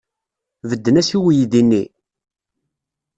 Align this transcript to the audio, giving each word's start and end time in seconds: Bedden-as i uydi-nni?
Bedden-as 0.69 1.09
i 1.17 1.17
uydi-nni? 1.25 1.83